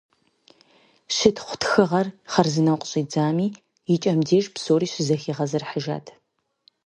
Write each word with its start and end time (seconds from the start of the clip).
Щытхъу 1.15 1.55
тхыгъэр 1.61 2.07
хъарзынэу 2.31 2.77
къыщӀидзами, 2.81 3.47
и 3.93 3.95
кӀэм 4.01 4.19
деж 4.27 4.45
псори 4.53 4.87
щызэхигъэзэрыхьыжат. 4.93 6.05